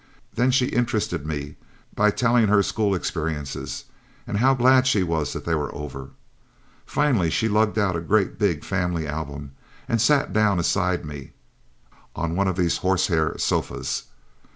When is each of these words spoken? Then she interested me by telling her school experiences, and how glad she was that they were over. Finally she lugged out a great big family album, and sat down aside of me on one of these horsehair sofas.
Then 0.33 0.49
she 0.49 0.65
interested 0.65 1.27
me 1.27 1.57
by 1.93 2.09
telling 2.09 2.47
her 2.47 2.63
school 2.63 2.95
experiences, 2.95 3.83
and 4.25 4.37
how 4.39 4.55
glad 4.55 4.87
she 4.87 5.03
was 5.03 5.31
that 5.33 5.45
they 5.45 5.53
were 5.53 5.71
over. 5.75 6.09
Finally 6.87 7.29
she 7.29 7.47
lugged 7.47 7.77
out 7.77 7.95
a 7.95 8.01
great 8.01 8.39
big 8.39 8.63
family 8.63 9.07
album, 9.07 9.51
and 9.87 10.01
sat 10.01 10.33
down 10.33 10.57
aside 10.57 11.01
of 11.01 11.05
me 11.05 11.33
on 12.15 12.35
one 12.35 12.47
of 12.47 12.55
these 12.55 12.77
horsehair 12.77 13.37
sofas. 13.37 14.05